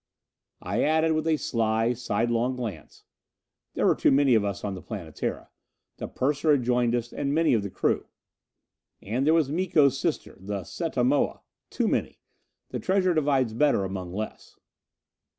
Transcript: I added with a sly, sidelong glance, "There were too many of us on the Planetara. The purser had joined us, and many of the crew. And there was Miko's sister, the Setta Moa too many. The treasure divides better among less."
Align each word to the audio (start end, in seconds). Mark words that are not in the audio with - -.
I 0.63 0.81
added 0.81 1.11
with 1.11 1.27
a 1.27 1.37
sly, 1.37 1.93
sidelong 1.93 2.55
glance, 2.55 3.03
"There 3.75 3.85
were 3.85 3.93
too 3.93 4.09
many 4.09 4.33
of 4.33 4.43
us 4.43 4.63
on 4.63 4.73
the 4.73 4.81
Planetara. 4.81 5.49
The 5.97 6.07
purser 6.07 6.49
had 6.53 6.63
joined 6.63 6.95
us, 6.95 7.13
and 7.13 7.35
many 7.35 7.53
of 7.53 7.61
the 7.61 7.69
crew. 7.69 8.07
And 9.03 9.27
there 9.27 9.35
was 9.35 9.51
Miko's 9.51 9.99
sister, 9.99 10.37
the 10.41 10.61
Setta 10.63 11.03
Moa 11.05 11.41
too 11.69 11.87
many. 11.87 12.19
The 12.69 12.79
treasure 12.79 13.13
divides 13.13 13.53
better 13.53 13.83
among 13.83 14.11
less." 14.11 14.57